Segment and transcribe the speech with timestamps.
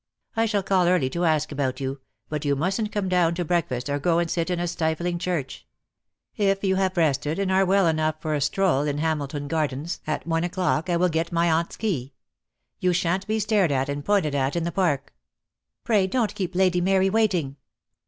[0.35, 3.87] I shall call early to ask about you— but you mustn't come down to breakfast
[3.87, 5.67] or go and sit in a stifling church.
[6.35, 8.87] If you have rested and are well enough for a stroll 2l8 DEAD LOVE HAS
[8.87, 8.95] CHAINS.
[8.95, 12.13] in Hamilton Gardens at one o'clock, I will get my aunt's key.
[12.79, 15.13] You shan't be stared at and pointed at in the Park."
[15.83, 17.57] "Pray don't keep Lady Mary waiting."